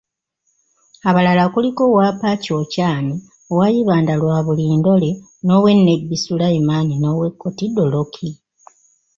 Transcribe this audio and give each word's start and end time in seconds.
Abalala 1.09 1.43
kuliko 1.53 1.81
ow'e 1.89 2.03
Apac, 2.11 2.43
Ochan, 2.59 3.05
ow'e 3.51 3.67
Ibanda, 3.81 4.13
Rwaburindore, 4.21 5.11
n'owe 5.45 5.71
Nebbi, 5.85 6.15
Sulaiman 6.25 6.87
n'owe 7.01 7.27
Kotido 7.41 7.83
Lokii. 7.93 8.33